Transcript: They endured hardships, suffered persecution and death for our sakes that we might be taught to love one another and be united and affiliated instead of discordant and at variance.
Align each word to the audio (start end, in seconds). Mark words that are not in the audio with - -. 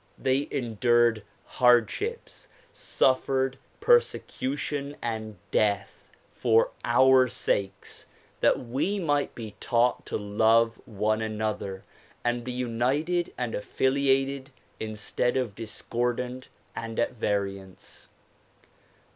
They 0.17 0.47
endured 0.49 1.21
hardships, 1.45 2.49
suffered 2.73 3.59
persecution 3.79 4.97
and 4.99 5.37
death 5.51 6.09
for 6.31 6.71
our 6.83 7.27
sakes 7.27 8.07
that 8.39 8.59
we 8.65 8.99
might 8.99 9.35
be 9.35 9.55
taught 9.59 10.07
to 10.07 10.17
love 10.17 10.81
one 10.85 11.21
another 11.21 11.83
and 12.23 12.43
be 12.43 12.51
united 12.51 13.31
and 13.37 13.53
affiliated 13.53 14.49
instead 14.79 15.37
of 15.37 15.53
discordant 15.53 16.49
and 16.75 16.99
at 16.99 17.13
variance. 17.13 18.07